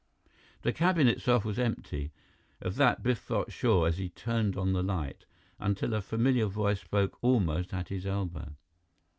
[0.63, 2.11] The cabin itself was empty.
[2.59, 5.25] Of that, Biff felt sure as he turned on the light,
[5.59, 8.55] until a familiar voice spoke almost at his elbow.